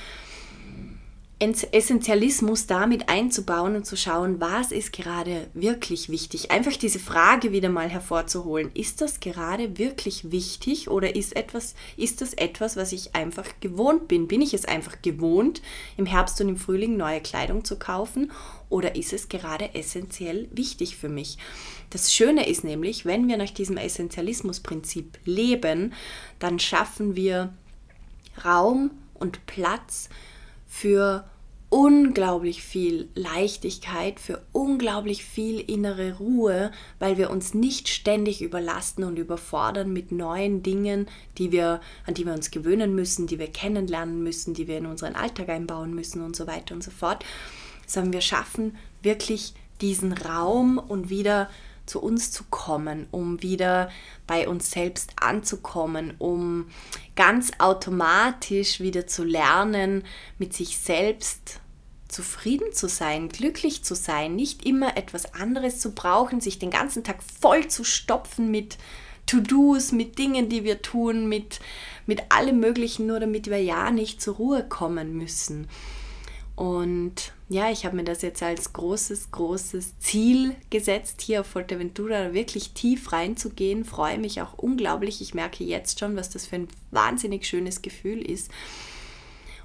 Essentialismus 1.42 2.66
damit 2.66 3.08
einzubauen 3.08 3.74
und 3.74 3.86
zu 3.86 3.96
schauen, 3.96 4.40
was 4.40 4.72
ist 4.72 4.92
gerade 4.92 5.48
wirklich 5.54 6.10
wichtig. 6.10 6.50
Einfach 6.50 6.76
diese 6.76 6.98
Frage 6.98 7.50
wieder 7.50 7.70
mal 7.70 7.88
hervorzuholen. 7.88 8.70
Ist 8.74 9.00
das 9.00 9.20
gerade 9.20 9.78
wirklich 9.78 10.30
wichtig 10.30 10.90
oder 10.90 11.16
ist, 11.16 11.34
etwas, 11.34 11.74
ist 11.96 12.20
das 12.20 12.34
etwas, 12.34 12.76
was 12.76 12.92
ich 12.92 13.14
einfach 13.14 13.46
gewohnt 13.60 14.06
bin? 14.06 14.28
Bin 14.28 14.42
ich 14.42 14.52
es 14.52 14.66
einfach 14.66 15.00
gewohnt, 15.00 15.62
im 15.96 16.04
Herbst 16.04 16.38
und 16.42 16.50
im 16.50 16.58
Frühling 16.58 16.98
neue 16.98 17.22
Kleidung 17.22 17.64
zu 17.64 17.78
kaufen 17.78 18.30
oder 18.68 18.94
ist 18.94 19.14
es 19.14 19.30
gerade 19.30 19.74
essentiell 19.74 20.46
wichtig 20.52 20.96
für 20.96 21.08
mich? 21.08 21.38
Das 21.88 22.12
Schöne 22.12 22.48
ist 22.48 22.64
nämlich, 22.64 23.06
wenn 23.06 23.28
wir 23.28 23.38
nach 23.38 23.50
diesem 23.50 23.78
Essentialismusprinzip 23.78 25.18
leben, 25.24 25.94
dann 26.38 26.58
schaffen 26.58 27.16
wir 27.16 27.54
Raum 28.44 28.90
und 29.14 29.46
Platz 29.46 30.10
für 30.70 31.24
unglaublich 31.68 32.62
viel 32.62 33.08
Leichtigkeit, 33.14 34.18
für 34.18 34.40
unglaublich 34.52 35.24
viel 35.24 35.60
innere 35.60 36.18
Ruhe, 36.18 36.70
weil 36.98 37.18
wir 37.18 37.30
uns 37.30 37.54
nicht 37.54 37.88
ständig 37.88 38.40
überlasten 38.40 39.04
und 39.04 39.18
überfordern 39.18 39.92
mit 39.92 40.10
neuen 40.10 40.62
Dingen, 40.62 41.06
die 41.38 41.52
wir, 41.52 41.80
an 42.06 42.14
die 42.14 42.24
wir 42.24 42.32
uns 42.32 42.50
gewöhnen 42.50 42.94
müssen, 42.94 43.26
die 43.26 43.38
wir 43.38 43.48
kennenlernen 43.48 44.22
müssen, 44.22 44.54
die 44.54 44.68
wir 44.68 44.78
in 44.78 44.86
unseren 44.86 45.16
Alltag 45.16 45.48
einbauen 45.48 45.92
müssen 45.92 46.22
und 46.22 46.34
so 46.34 46.46
weiter 46.46 46.74
und 46.74 46.84
so 46.84 46.92
fort, 46.92 47.24
sondern 47.86 48.12
wir 48.12 48.20
schaffen 48.20 48.76
wirklich 49.02 49.54
diesen 49.80 50.12
Raum 50.12 50.78
und 50.78 51.10
wieder 51.10 51.50
zu 51.86 52.00
uns 52.00 52.30
zu 52.30 52.44
kommen, 52.50 53.06
um 53.10 53.42
wieder 53.42 53.90
bei 54.26 54.48
uns 54.48 54.70
selbst 54.70 55.12
anzukommen, 55.20 56.14
um 56.18 56.68
ganz 57.16 57.52
automatisch 57.58 58.80
wieder 58.80 59.06
zu 59.06 59.24
lernen, 59.24 60.04
mit 60.38 60.54
sich 60.54 60.78
selbst 60.78 61.60
zufrieden 62.08 62.72
zu 62.72 62.88
sein, 62.88 63.28
glücklich 63.28 63.84
zu 63.84 63.94
sein, 63.94 64.34
nicht 64.34 64.66
immer 64.66 64.96
etwas 64.96 65.34
anderes 65.34 65.80
zu 65.80 65.92
brauchen, 65.92 66.40
sich 66.40 66.58
den 66.58 66.70
ganzen 66.70 67.04
Tag 67.04 67.22
voll 67.22 67.68
zu 67.68 67.84
stopfen 67.84 68.50
mit 68.50 68.78
To-Dos, 69.26 69.92
mit 69.92 70.18
Dingen, 70.18 70.48
die 70.48 70.64
wir 70.64 70.82
tun, 70.82 71.28
mit, 71.28 71.60
mit 72.06 72.32
allem 72.32 72.58
Möglichen, 72.58 73.06
nur 73.06 73.20
damit 73.20 73.48
wir 73.48 73.62
ja 73.62 73.90
nicht 73.90 74.20
zur 74.20 74.36
Ruhe 74.36 74.64
kommen 74.68 75.16
müssen. 75.16 75.68
Und 76.56 77.32
ja, 77.50 77.68
ich 77.68 77.84
habe 77.84 77.96
mir 77.96 78.04
das 78.04 78.22
jetzt 78.22 78.44
als 78.44 78.72
großes, 78.72 79.32
großes 79.32 79.98
Ziel 79.98 80.54
gesetzt, 80.70 81.20
hier 81.20 81.40
auf 81.40 81.48
Fuerteventura 81.48 82.32
wirklich 82.32 82.74
tief 82.74 83.12
reinzugehen. 83.12 83.84
Freue 83.84 84.18
mich 84.18 84.40
auch 84.40 84.56
unglaublich. 84.56 85.20
Ich 85.20 85.34
merke 85.34 85.64
jetzt 85.64 85.98
schon, 85.98 86.14
was 86.14 86.30
das 86.30 86.46
für 86.46 86.54
ein 86.54 86.68
wahnsinnig 86.92 87.44
schönes 87.46 87.82
Gefühl 87.82 88.22
ist. 88.22 88.52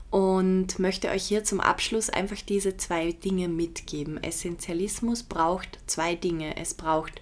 Und 0.10 0.80
möchte 0.80 1.10
euch 1.10 1.26
hier 1.26 1.44
zum 1.44 1.60
Abschluss 1.60 2.10
einfach 2.10 2.42
diese 2.42 2.76
zwei 2.76 3.12
Dinge 3.12 3.50
mitgeben. 3.50 4.22
Essentialismus 4.24 5.22
braucht 5.22 5.78
zwei 5.86 6.16
Dinge. 6.16 6.58
Es 6.58 6.74
braucht 6.74 7.22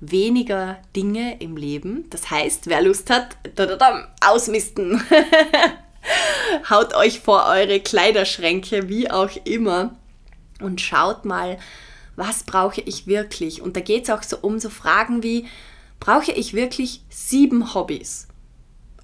weniger 0.00 0.82
Dinge 0.96 1.40
im 1.40 1.56
Leben. 1.56 2.06
Das 2.10 2.32
heißt, 2.32 2.66
wer 2.66 2.82
Lust 2.82 3.10
hat, 3.10 3.36
ausmisten. 4.20 5.00
Haut 6.68 6.94
euch 6.94 7.20
vor 7.20 7.46
eure 7.46 7.78
Kleiderschränke, 7.78 8.88
wie 8.88 9.08
auch 9.08 9.30
immer, 9.44 9.99
und 10.60 10.80
schaut 10.80 11.24
mal, 11.24 11.58
was 12.16 12.42
brauche 12.42 12.80
ich 12.80 13.06
wirklich? 13.06 13.62
Und 13.62 13.76
da 13.76 13.80
geht 13.80 14.04
es 14.04 14.10
auch 14.10 14.22
so 14.22 14.38
um 14.38 14.58
so 14.58 14.70
Fragen 14.70 15.22
wie, 15.22 15.46
brauche 16.00 16.32
ich 16.32 16.54
wirklich 16.54 17.02
sieben 17.08 17.74
Hobbys? 17.74 18.28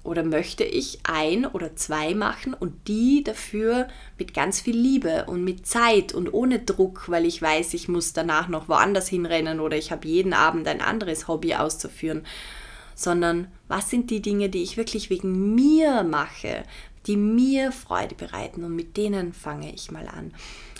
Oder 0.03 0.23
möchte 0.23 0.63
ich 0.63 0.99
ein 1.03 1.45
oder 1.45 1.75
zwei 1.75 2.13
machen 2.13 2.53
und 2.53 2.87
die 2.87 3.23
dafür 3.23 3.89
mit 4.17 4.33
ganz 4.33 4.61
viel 4.61 4.77
Liebe 4.77 5.25
und 5.25 5.43
mit 5.43 5.67
Zeit 5.67 6.13
und 6.13 6.33
ohne 6.33 6.59
Druck, 6.59 7.09
weil 7.09 7.25
ich 7.25 7.41
weiß, 7.41 7.73
ich 7.73 7.89
muss 7.89 8.13
danach 8.13 8.47
noch 8.47 8.69
woanders 8.69 9.09
hinrennen 9.09 9.59
oder 9.59 9.75
ich 9.75 9.91
habe 9.91 10.07
jeden 10.07 10.33
Abend 10.33 10.67
ein 10.67 10.79
anderes 10.79 11.27
Hobby 11.27 11.55
auszuführen 11.55 12.23
sondern 12.97 13.47
was 13.67 13.89
sind 13.91 14.09
die 14.09 14.21
Dinge, 14.23 14.49
die 14.49 14.63
ich 14.63 14.75
wirklich 14.75 15.09
wegen 15.11 15.53
mir 15.53 16.03
mache, 16.03 16.63
die 17.05 17.15
mir 17.15 17.71
Freude 17.71 18.15
bereiten 18.15 18.63
und 18.63 18.75
mit 18.75 18.97
denen 18.97 19.33
fange 19.33 19.71
ich 19.73 19.91
mal 19.91 20.07
an. 20.07 20.33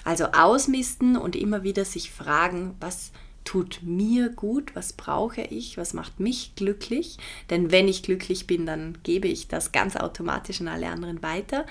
Also 0.07 0.27
ausmisten 0.27 1.17
und 1.17 1.35
immer 1.35 1.63
wieder 1.63 1.83
sich 1.83 2.11
fragen, 2.11 2.75
was 2.79 3.11
tut 3.43 3.81
mir 3.83 4.29
gut, 4.29 4.73
was 4.73 4.93
brauche 4.93 5.41
ich, 5.41 5.77
was 5.77 5.93
macht 5.93 6.21
mich 6.21 6.55
glücklich. 6.55 7.17
Denn 7.49 7.71
wenn 7.71 7.89
ich 7.89 8.03
glücklich 8.03 8.47
bin, 8.47 8.65
dann 8.65 8.97
gebe 9.03 9.27
ich 9.27 9.49
das 9.49 9.73
ganz 9.73 9.97
automatisch 9.97 10.61
an 10.61 10.69
alle 10.69 10.87
anderen 10.87 11.21
weiter. 11.23 11.65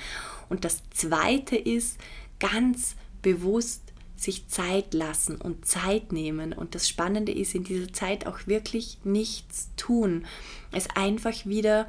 Und 0.50 0.66
das 0.66 0.82
Zweite 0.90 1.56
ist 1.56 1.96
ganz 2.38 2.96
bewusst 3.22 3.80
sich 4.16 4.48
Zeit 4.48 4.92
lassen 4.92 5.36
und 5.36 5.64
Zeit 5.64 6.12
nehmen. 6.12 6.52
Und 6.52 6.74
das 6.74 6.90
Spannende 6.90 7.32
ist, 7.32 7.54
in 7.54 7.64
dieser 7.64 7.90
Zeit 7.94 8.26
auch 8.26 8.46
wirklich 8.46 8.98
nichts 9.02 9.70
tun. 9.78 10.26
Es 10.72 10.88
einfach 10.94 11.46
wieder 11.46 11.88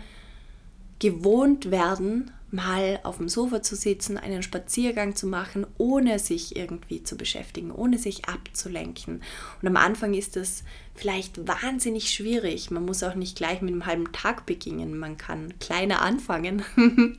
gewohnt 0.99 1.71
werden, 1.71 2.31
mal 2.49 2.99
auf 3.03 3.17
dem 3.17 3.27
Sofa 3.27 3.61
zu 3.61 3.75
sitzen, 3.75 4.17
einen 4.17 4.41
Spaziergang 4.41 5.15
zu 5.15 5.27
machen, 5.27 5.67
ohne 5.77 6.17
sich 6.17 6.55
irgendwie 6.55 7.03
zu 7.03 7.17
beschäftigen, 7.17 7.71
ohne 7.71 7.97
sich 7.97 8.25
abzulenken. 8.25 9.21
Und 9.61 9.67
am 9.67 9.75
Anfang 9.75 10.13
ist 10.13 10.37
das 10.37 10.63
vielleicht 10.95 11.45
wahnsinnig 11.45 12.09
schwierig. 12.09 12.71
Man 12.71 12.85
muss 12.85 13.03
auch 13.03 13.15
nicht 13.15 13.35
gleich 13.35 13.61
mit 13.61 13.73
einem 13.73 13.85
halben 13.85 14.11
Tag 14.13 14.45
beginnen. 14.45 14.97
Man 14.97 15.17
kann 15.17 15.59
kleiner 15.59 16.01
anfangen. 16.01 16.63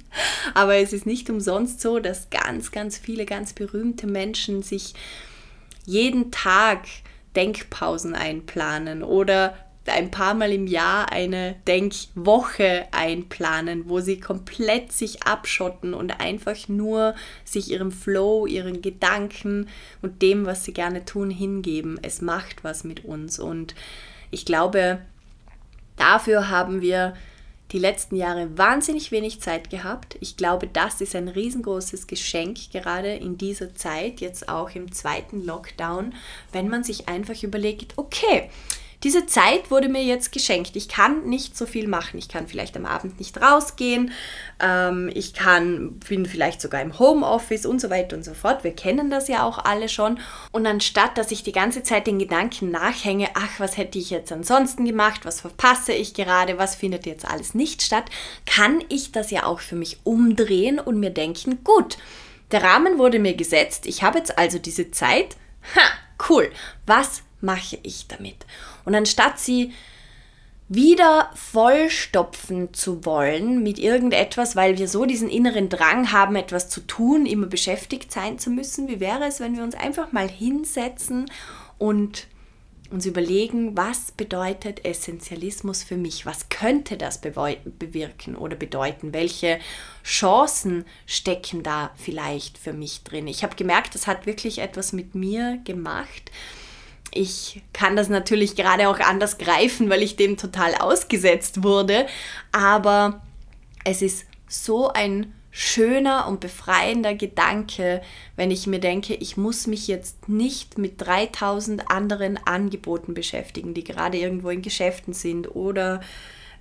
Aber 0.55 0.77
es 0.77 0.95
ist 0.95 1.05
nicht 1.05 1.29
umsonst 1.29 1.81
so, 1.81 1.99
dass 1.99 2.31
ganz, 2.31 2.73
ganz 2.73 2.97
viele 2.97 3.27
ganz 3.27 3.53
berühmte 3.53 4.07
Menschen 4.07 4.63
sich 4.63 4.95
jeden 5.85 6.31
Tag 6.31 6.87
Denkpausen 7.37 8.15
einplanen 8.15 9.03
oder 9.03 9.55
ein 9.89 10.11
paar 10.11 10.35
Mal 10.35 10.53
im 10.53 10.67
Jahr 10.67 11.13
eine 11.13 11.57
Denkwoche 11.67 12.87
einplanen, 12.91 13.89
wo 13.89 14.01
sie 14.01 14.21
komplett 14.21 14.93
sich 14.93 15.23
abschotten 15.25 15.95
und 15.95 16.21
einfach 16.21 16.69
nur 16.69 17.15
sich 17.45 17.71
ihrem 17.71 17.93
Flow, 17.93 18.47
ihren 18.47 18.83
Gedanken 18.83 19.69
und 20.03 20.23
dem, 20.23 20.47
was 20.47 20.65
sie 20.65 20.73
gerne 20.73 21.05
tun, 21.05 21.31
hingeben. 21.31 21.99
Es 22.03 22.21
macht 22.21 22.65
was 22.65 22.85
mit 22.85 23.05
uns 23.05 23.39
und 23.39 23.75
ich 24.31 24.45
glaube, 24.45 25.01
dafür 25.97 26.49
haben 26.49 26.81
wir 26.81 27.15
die 27.73 27.79
letzten 27.79 28.17
Jahre 28.17 28.57
wahnsinnig 28.57 29.11
wenig 29.13 29.41
Zeit 29.41 29.69
gehabt. 29.69 30.17
Ich 30.21 30.37
glaube, 30.37 30.67
das 30.67 31.01
ist 31.01 31.15
ein 31.15 31.29
riesengroßes 31.29 32.07
Geschenk, 32.07 32.71
gerade 32.73 33.13
in 33.15 33.37
dieser 33.37 33.75
Zeit, 33.75 34.21
jetzt 34.21 34.49
auch 34.49 34.71
im 34.71 34.93
zweiten 34.93 35.45
Lockdown, 35.45 36.15
wenn 36.53 36.69
man 36.69 36.83
sich 36.83 37.09
einfach 37.09 37.43
überlegt, 37.43 37.95
okay, 37.97 38.49
diese 39.05 39.27
Zeit 39.27 39.71
wurde 39.71 39.89
mir 39.89 40.03
jetzt 40.03 40.33
geschenkt. 40.33 40.75
Ich 40.75 40.89
kann 40.89 41.29
nicht 41.29 41.57
so 41.57 41.67
viel 41.67 41.87
machen. 41.87 42.19
Ich 42.19 42.29
kann 42.29 42.49
vielleicht 42.49 42.77
am 42.77 42.85
Abend 42.85 43.21
nicht 43.21 43.41
rausgehen. 43.41 44.11
Ähm, 44.61 45.09
ich 45.15 45.35
kann, 45.35 46.01
bin 46.01 46.27
vielleicht 46.27 46.61
sogar 46.61 46.83
im 46.83 46.99
Homeoffice 46.99 47.65
und 47.65 47.81
so 47.81 47.91
weiter 47.91 48.17
und 48.17 48.25
so 48.25 48.35
fort. 48.35 48.65
Wir 48.65 48.73
kennen 48.73 49.09
das 49.09 49.29
ja 49.29 49.45
auch 49.45 49.59
alle 49.59 49.89
schon. 49.89 50.19
Und 50.51 50.67
anstatt, 50.67 51.17
dass 51.17 51.31
ich 51.31 51.45
die 51.45 51.53
ganze 51.53 51.85
Zeit 51.85 52.09
den 52.09 52.19
Gedanken 52.19 52.73
nachhänge, 52.73 53.29
ach, 53.35 53.61
was 53.61 53.77
hätte 53.77 53.99
ich 53.99 54.11
jetzt 54.11 54.33
ansonsten 54.33 54.85
gemacht? 54.85 55.21
Was 55.25 55.43
verpasse 55.43 55.93
ich 55.93 56.15
gerade? 56.15 56.59
Was 56.59 56.75
findet 56.75 57.07
jetzt 57.07 57.25
alles 57.25 57.55
nicht 57.55 57.83
statt? 57.83 58.07
Kann 58.47 58.83
ich 58.89 59.13
das 59.13 59.31
ja 59.31 59.45
auch 59.45 59.61
für 59.61 59.77
mich 59.77 60.01
umdrehen 60.03 60.81
und 60.81 60.99
mir 60.99 61.11
denken, 61.11 61.63
gut, 61.63 61.99
der 62.51 62.65
Rahmen 62.65 62.99
wurde 62.99 63.21
mir 63.21 63.35
gesetzt. 63.35 63.87
Ich 63.87 64.03
habe 64.03 64.19
jetzt 64.19 64.39
also 64.39 64.59
diese 64.59 64.91
Zeit. 64.91 65.37
Ha, 65.77 65.83
cool. 66.29 66.51
Was 66.87 67.23
mache 67.41 67.79
ich 67.83 68.09
damit? 68.09 68.47
Und 68.89 68.95
anstatt 68.95 69.39
sie 69.39 69.75
wieder 70.71 71.31
vollstopfen 71.35 72.73
zu 72.73 73.05
wollen 73.05 73.63
mit 73.63 73.79
irgendetwas, 73.79 74.57
weil 74.57 74.79
wir 74.79 74.89
so 74.89 75.05
diesen 75.05 75.29
inneren 75.29 75.69
Drang 75.69 76.11
haben, 76.11 76.37
etwas 76.37 76.71
zu 76.71 76.81
tun, 76.81 77.27
immer 77.27 77.49
beschäftigt 77.49 78.11
sein 78.11 78.39
zu 78.39 78.49
müssen, 78.49 78.89
wie 78.89 78.99
wäre 78.99 79.27
es, 79.27 79.41
wenn 79.41 79.55
wir 79.55 79.63
uns 79.63 79.75
einfach 79.75 80.13
mal 80.13 80.27
hinsetzen 80.27 81.31
und 81.77 82.29
uns 82.91 83.05
überlegen, 83.05 83.77
was 83.77 84.11
bedeutet 84.13 84.87
Essentialismus 84.87 85.83
für 85.83 85.99
mich? 85.99 86.25
Was 86.25 86.49
könnte 86.49 86.97
das 86.97 87.21
bewirken 87.21 88.37
oder 88.37 88.57
bedeuten? 88.57 89.13
Welche 89.13 89.59
Chancen 90.03 90.87
stecken 91.05 91.63
da 91.63 91.91
vielleicht 91.97 92.57
für 92.57 92.73
mich 92.73 93.05
drin? 93.05 93.27
Ich 93.27 93.43
habe 93.43 93.55
gemerkt, 93.55 93.95
das 93.95 94.07
hat 94.07 94.25
wirklich 94.25 94.61
etwas 94.61 94.95
mit 94.95 95.15
mir 95.15 95.61
gemacht 95.65 96.31
ich 97.15 97.63
kann 97.73 97.97
das 97.97 98.09
natürlich 98.09 98.57
gerade 98.57 98.89
auch 98.89 99.01
anders 99.01 99.39
greifen, 99.39 99.91
weil 99.91 100.03
ich 100.03 100.17
dem 100.17 100.37
total 100.37 100.75
ausgesetzt 100.75 101.63
wurde. 101.63 102.07
Aber 102.53 103.23
es 103.85 104.03
ist 104.03 104.27
so 104.47 104.89
ein 104.89 105.33
schöner 105.51 106.29
und 106.29 106.41
befreiender 106.41 107.15
Gedanke, 107.15 108.03
wenn 108.37 108.51
ich 108.51 108.67
mir 108.67 108.79
denke, 108.79 109.15
ich 109.15 109.37
muss 109.37 109.67
mich 109.67 109.89
jetzt 109.89 110.29
nicht 110.29 110.79
mit 110.79 111.01
3000 111.05 111.91
anderen 111.91 112.39
Angeboten 112.47 113.15
beschäftigen, 113.15 113.75
die 113.75 113.85
gerade 113.85 114.19
irgendwo 114.19 114.51
in 114.51 114.63
Geschäften 114.63 115.15
sind 115.15 115.55
oder 115.57 116.01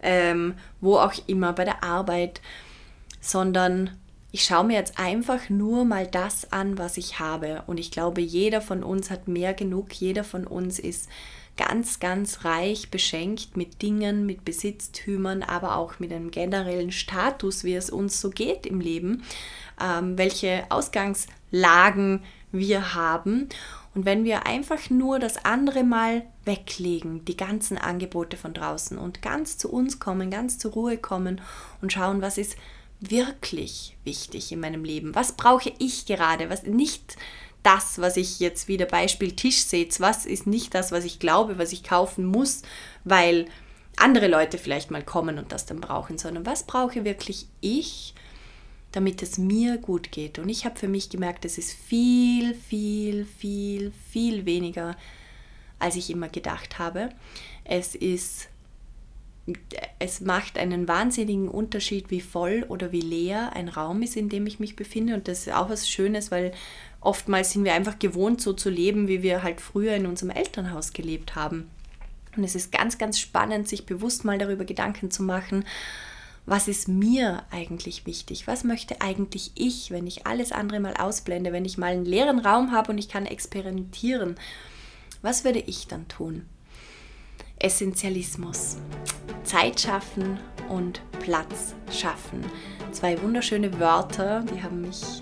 ähm, 0.01 0.55
wo 0.81 0.97
auch 0.97 1.13
immer 1.27 1.53
bei 1.53 1.65
der 1.65 1.83
Arbeit, 1.83 2.41
sondern 3.19 3.91
ich 4.38 4.45
schaue 4.45 4.65
mir 4.65 4.76
jetzt 4.76 5.00
einfach 5.00 5.50
nur 5.50 5.84
mal 5.84 6.06
das 6.06 6.52
an, 6.52 6.78
was 6.78 6.97
ich 6.97 7.17
habe. 7.17 7.63
Und 7.65 7.80
ich 7.80 7.89
glaube, 7.89 8.21
jeder 8.21 8.62
von 8.62 8.84
uns 8.84 9.10
hat 9.10 9.28
mehr 9.28 9.56
genug, 9.56 9.91
jeder 9.93 10.23
von 10.23 10.45
uns 10.45 10.78
ist 10.78 11.10
ganz, 11.58 12.00
ganz 12.00 12.45
reich 12.45 12.91
beschenkt 12.91 13.58
mit 13.58 13.82
Dingen, 13.82 14.28
mit 14.28 14.45
Besitztümern, 14.45 15.41
aber 15.41 15.76
auch 15.76 15.97
mit 15.97 16.13
einem 16.13 16.30
generellen 16.30 16.91
Status, 16.91 17.63
wie 17.63 17.73
es 17.73 17.89
uns 17.89 18.21
so 18.21 18.30
geht 18.30 18.67
im 18.67 18.80
Leben, 18.80 19.23
ähm, 19.84 20.19
welche 20.19 20.65
Ausgangslagen 20.69 22.21
wir 22.52 22.93
haben. 22.93 23.50
Und 23.95 24.06
wenn 24.06 24.23
wir 24.23 24.45
einfach 24.45 24.91
nur 24.91 25.17
das 25.17 25.45
andere 25.45 25.84
mal 25.84 26.21
weglegen, 26.45 27.26
die 27.26 27.38
ganzen 27.38 27.80
Angebote 27.80 28.38
von 28.38 28.54
draußen 28.54 29.00
und 29.00 29.23
ganz 29.23 29.58
zu 29.58 29.71
uns 29.71 30.00
kommen, 30.00 30.30
ganz 30.30 30.60
zur 30.60 30.73
Ruhe 30.73 31.00
kommen 31.00 31.41
und 31.82 31.91
schauen, 31.91 32.21
was 32.21 32.38
ist 32.38 32.56
wirklich 32.99 33.95
wichtig 34.03 34.51
in 34.51 34.60
meinem 34.60 34.83
Leben? 34.83 35.15
Was 35.15 35.33
brauche 35.33 35.71
ich 35.79 36.05
gerade? 36.05 36.49
Was 36.49 36.63
nicht 36.63 37.15
das, 37.63 37.99
was 37.99 38.17
ich 38.17 38.39
jetzt 38.39 38.67
wieder 38.67 38.86
Beispiel 38.86 39.36
Tisch 39.36 39.63
sehe, 39.63 39.88
was 39.99 40.25
ist 40.25 40.47
nicht 40.47 40.73
das, 40.73 40.91
was 40.91 41.03
ich 41.03 41.19
glaube, 41.19 41.57
was 41.57 41.73
ich 41.73 41.83
kaufen 41.83 42.25
muss, 42.25 42.62
weil 43.03 43.45
andere 43.97 44.27
Leute 44.27 44.57
vielleicht 44.57 44.91
mal 44.91 45.03
kommen 45.03 45.38
und 45.38 45.51
das 45.51 45.65
dann 45.65 45.81
brauchen, 45.81 46.17
sondern 46.17 46.45
was 46.45 46.63
brauche 46.63 47.03
wirklich 47.03 47.47
ich, 47.62 48.13
damit 48.91 49.21
es 49.21 49.38
mir 49.38 49.77
gut 49.77 50.12
geht? 50.12 50.39
Und 50.39 50.49
ich 50.49 50.65
habe 50.65 50.79
für 50.79 50.88
mich 50.88 51.10
gemerkt, 51.10 51.45
es 51.45 51.57
ist 51.57 51.73
viel, 51.73 52.53
viel, 52.53 53.25
viel, 53.25 53.91
viel 54.12 54.45
weniger, 54.45 54.95
als 55.79 55.95
ich 55.95 56.10
immer 56.10 56.29
gedacht 56.29 56.79
habe. 56.79 57.10
Es 57.65 57.95
ist 57.95 58.49
es 59.99 60.21
macht 60.21 60.57
einen 60.57 60.88
wahnsinnigen 60.88 61.47
Unterschied, 61.47 62.12
wie 62.12 62.21
voll 62.21 62.65
oder 62.67 62.91
wie 62.91 63.01
leer 63.01 63.53
ein 63.53 63.69
Raum 63.69 64.01
ist, 64.01 64.17
in 64.17 64.29
dem 64.29 64.45
ich 64.45 64.60
mich 64.60 64.75
befinde. 64.75 65.13
Und 65.13 65.27
das 65.27 65.47
ist 65.47 65.53
auch 65.53 65.69
was 65.69 65.89
Schönes, 65.89 66.31
weil 66.31 66.51
oftmals 67.01 67.51
sind 67.51 67.63
wir 67.63 67.73
einfach 67.73 67.97
gewohnt, 67.97 68.41
so 68.41 68.53
zu 68.53 68.69
leben, 68.69 69.07
wie 69.07 69.23
wir 69.23 69.43
halt 69.43 69.62
früher 69.62 69.95
in 69.95 70.05
unserem 70.05 70.31
Elternhaus 70.31 70.93
gelebt 70.93 71.36
haben. 71.36 71.69
Und 72.36 72.43
es 72.43 72.55
ist 72.55 72.71
ganz, 72.71 72.97
ganz 72.97 73.19
spannend, 73.19 73.67
sich 73.67 73.86
bewusst 73.86 74.25
mal 74.25 74.38
darüber 74.38 74.65
Gedanken 74.65 75.10
zu 75.12 75.23
machen, 75.23 75.65
was 76.45 76.69
ist 76.69 76.88
mir 76.88 77.43
eigentlich 77.51 78.05
wichtig? 78.05 78.47
Was 78.47 78.63
möchte 78.63 79.01
eigentlich 79.01 79.51
ich, 79.55 79.91
wenn 79.91 80.07
ich 80.07 80.25
alles 80.25 80.53
andere 80.53 80.79
mal 80.79 80.93
ausblende, 80.95 81.51
wenn 81.51 81.65
ich 81.65 81.77
mal 81.77 81.91
einen 81.91 82.05
leeren 82.05 82.39
Raum 82.39 82.71
habe 82.71 82.91
und 82.91 82.97
ich 82.97 83.10
kann 83.10 83.25
experimentieren? 83.25 84.36
Was 85.21 85.43
würde 85.43 85.60
ich 85.60 85.88
dann 85.88 86.07
tun? 86.07 86.45
Essentialismus. 87.59 88.77
Zeit 89.43 89.79
schaffen 89.79 90.39
und 90.69 91.01
Platz 91.19 91.73
schaffen. 91.91 92.43
Zwei 92.91 93.21
wunderschöne 93.21 93.79
Wörter, 93.79 94.43
die 94.53 94.61
haben 94.61 94.81
mich 94.81 95.21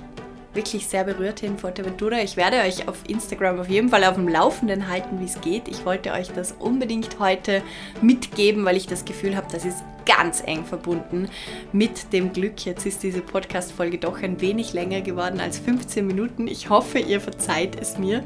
wirklich 0.55 0.87
sehr 0.87 1.03
berührt 1.03 1.41
hier 1.41 1.49
in 1.49 1.57
Fuerteventura. 1.57 2.21
Ich 2.21 2.37
werde 2.37 2.57
euch 2.61 2.87
auf 2.87 2.97
Instagram 3.07 3.59
auf 3.59 3.69
jeden 3.69 3.89
Fall 3.89 4.03
auf 4.05 4.15
dem 4.15 4.27
Laufenden 4.27 4.87
halten, 4.87 5.19
wie 5.19 5.25
es 5.25 5.39
geht. 5.41 5.67
Ich 5.67 5.85
wollte 5.85 6.13
euch 6.13 6.29
das 6.29 6.53
unbedingt 6.53 7.19
heute 7.19 7.61
mitgeben, 8.01 8.63
weil 8.65 8.77
ich 8.77 8.87
das 8.87 9.05
Gefühl 9.05 9.35
habe, 9.35 9.47
das 9.51 9.65
ist 9.65 9.83
ganz 10.05 10.41
eng 10.45 10.63
verbunden 10.65 11.27
mit 11.73 12.13
dem 12.13 12.31
Glück. 12.31 12.65
Jetzt 12.65 12.85
ist 12.85 13.03
diese 13.03 13.21
Podcast-Folge 13.21 13.97
doch 13.97 14.21
ein 14.21 14.39
wenig 14.39 14.73
länger 14.73 15.01
geworden 15.01 15.39
als 15.39 15.59
15 15.59 16.07
Minuten. 16.07 16.47
Ich 16.47 16.69
hoffe, 16.69 16.99
ihr 16.99 17.19
verzeiht 17.19 17.79
es 17.79 17.97
mir. 17.97 18.23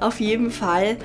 Auf 0.00 0.20
jeden 0.20 0.50
Fall 0.50 0.98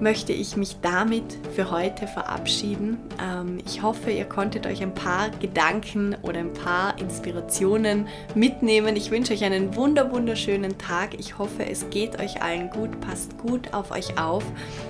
möchte 0.00 0.32
ich 0.32 0.56
mich 0.56 0.76
damit 0.80 1.24
für 1.54 1.70
heute 1.70 2.06
verabschieden. 2.06 2.98
Ähm, 3.22 3.58
ich 3.66 3.82
hoffe, 3.82 4.10
ihr 4.10 4.24
konntet 4.24 4.66
euch 4.66 4.82
ein 4.82 4.94
paar 4.94 5.30
Gedanken 5.30 6.16
oder 6.22 6.38
ein 6.38 6.52
paar 6.52 6.98
Inspirationen 6.98 8.06
mitnehmen. 8.34 8.96
Ich 8.96 9.10
wünsche 9.10 9.32
euch 9.32 9.44
einen 9.44 9.74
wunder 9.76 10.10
wunderschönen 10.12 10.78
Tag. 10.78 11.14
Ich 11.18 11.38
hoffe, 11.38 11.66
es 11.66 11.90
geht 11.90 12.20
euch 12.20 12.42
allen 12.42 12.70
gut. 12.70 13.00
Passt 13.00 13.38
gut 13.38 13.74
auf 13.74 13.90
euch 13.90 14.18
auf. 14.18 14.44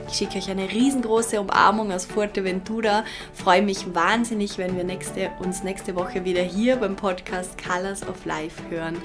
Ich 0.08 0.14
schicke 0.14 0.38
euch 0.38 0.50
eine 0.50 0.70
riesengroße 0.70 1.40
Umarmung 1.40 1.92
aus 1.92 2.04
Fuerteventura. 2.04 3.04
Freue 3.32 3.62
mich 3.62 3.94
wahnsinnig, 3.94 4.58
wenn 4.58 4.76
wir 4.76 4.84
nächste, 4.84 5.30
uns 5.40 5.62
nächste 5.62 5.94
Woche 5.96 6.24
wieder 6.24 6.42
hier 6.42 6.76
beim 6.76 6.96
Podcast 6.96 7.56
Colors 7.62 8.06
of 8.06 8.24
Life 8.24 8.62
hören. 8.70 8.96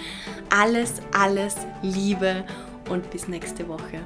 Alles, 0.49 0.95
alles 1.17 1.55
Liebe 1.81 2.43
und 2.89 3.09
bis 3.11 3.27
nächste 3.27 3.67
Woche. 3.67 4.01